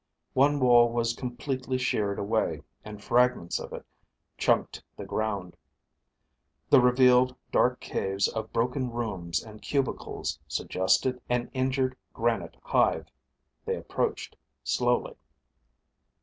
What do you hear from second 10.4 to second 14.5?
suggested an injured granite hive. They approached